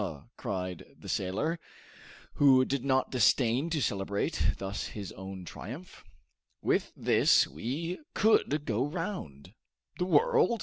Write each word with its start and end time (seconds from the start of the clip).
cried 0.35 0.83
the 0.97 1.07
sailor, 1.07 1.59
who 2.33 2.65
did 2.65 2.83
not 2.83 3.11
disdain 3.11 3.69
to 3.69 3.79
celebrate 3.79 4.53
thus 4.57 4.87
his 4.87 5.11
own 5.11 5.45
triumph. 5.45 6.03
"With 6.59 6.91
this 6.97 7.45
we 7.47 7.99
could 8.15 8.65
go 8.65 8.83
round" 8.87 9.53
"The 9.99 10.05
world?" 10.05 10.59